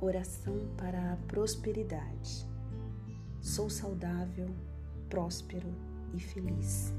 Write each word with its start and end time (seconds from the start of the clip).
Oração 0.00 0.68
para 0.76 1.12
a 1.12 1.16
prosperidade. 1.28 2.46
Sou 3.40 3.70
saudável, 3.70 4.48
próspero 5.08 5.68
e 6.14 6.20
feliz. 6.20 6.92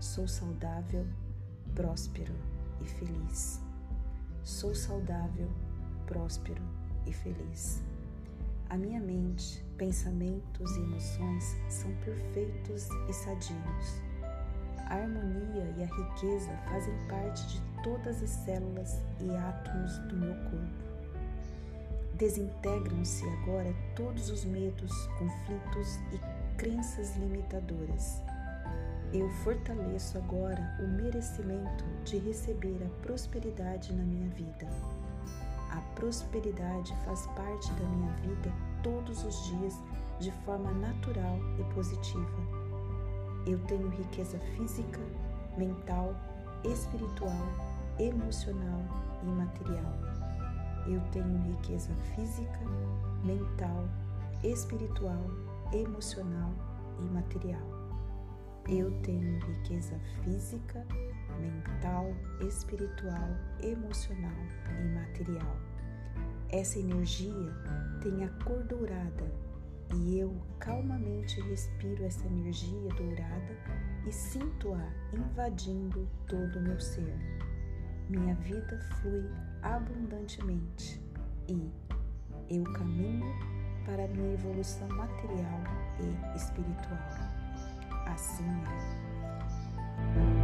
Sou 0.00 0.26
saudável, 0.26 1.06
próspero 1.74 2.34
e 2.80 2.84
feliz. 2.84 3.60
Sou 4.42 4.74
saudável, 4.74 5.48
próspero 6.06 6.62
e 7.06 7.12
feliz. 7.12 7.82
A 8.68 8.76
minha 8.76 9.00
mente, 9.00 9.64
pensamentos 9.78 10.76
e 10.76 10.80
emoções 10.80 11.56
são 11.68 11.94
perfeitos 12.04 12.88
e 13.08 13.12
sadios. 13.12 14.02
A 14.86 14.94
harmonia 14.94 15.74
e 15.76 15.82
a 15.82 15.86
riqueza 15.86 16.56
fazem 16.68 16.94
parte 17.08 17.44
de 17.48 17.60
todas 17.82 18.22
as 18.22 18.30
células 18.30 19.00
e 19.20 19.30
átomos 19.34 19.98
do 20.08 20.16
meu 20.16 20.34
corpo. 20.50 20.86
Desintegram-se 22.14 23.28
agora 23.28 23.74
todos 23.96 24.30
os 24.30 24.44
medos, 24.44 24.92
conflitos 25.18 25.96
e 26.12 26.56
crenças 26.56 27.16
limitadoras. 27.16 28.22
Eu 29.12 29.28
fortaleço 29.44 30.18
agora 30.18 30.78
o 30.80 30.86
merecimento 30.86 31.84
de 32.04 32.18
receber 32.18 32.78
a 32.84 33.02
prosperidade 33.02 33.92
na 33.92 34.04
minha 34.04 34.28
vida. 34.30 34.68
A 35.70 35.80
prosperidade 35.94 36.94
faz 37.04 37.26
parte 37.28 37.72
da 37.72 37.84
minha 37.88 38.12
vida 38.18 38.52
todos 38.82 39.24
os 39.24 39.46
dias 39.46 39.74
de 40.20 40.30
forma 40.44 40.70
natural 40.72 41.38
e 41.58 41.74
positiva. 41.74 42.65
Eu 43.46 43.58
tenho 43.60 43.88
riqueza 43.88 44.38
física, 44.56 44.98
mental, 45.56 46.14
espiritual, 46.64 47.46
emocional 47.96 48.82
e 49.22 49.26
material. 49.26 49.92
Eu 50.88 51.00
tenho 51.12 51.36
riqueza 51.52 51.92
física, 52.14 52.60
mental, 53.24 53.88
espiritual, 54.42 55.24
emocional 55.72 56.52
e 56.98 57.04
material. 57.04 57.62
Eu 58.68 58.90
tenho 59.02 59.38
riqueza 59.38 59.96
física, 60.24 60.84
mental, 61.40 62.06
espiritual, 62.40 63.28
emocional 63.62 64.44
e 64.80 64.88
material. 64.88 65.56
Essa 66.48 66.80
energia 66.80 67.54
tem 68.02 68.24
a 68.24 68.28
cor 68.44 68.64
dourada 68.64 69.45
e 69.94 70.18
eu 70.18 70.34
calmamente 70.58 71.40
respiro 71.42 72.04
essa 72.04 72.26
energia 72.26 72.88
dourada 72.90 73.56
e 74.06 74.12
sinto-a 74.12 74.92
invadindo 75.12 76.08
todo 76.26 76.58
o 76.58 76.62
meu 76.62 76.80
ser. 76.80 77.16
Minha 78.08 78.34
vida 78.36 78.78
flui 79.00 79.30
abundantemente 79.62 81.00
e 81.48 81.70
eu 82.48 82.64
caminho 82.72 83.26
para 83.84 84.06
minha 84.08 84.34
evolução 84.34 84.88
material 84.88 85.62
e 86.00 86.36
espiritual. 86.36 86.98
Assim 88.06 88.44
é. 88.44 90.35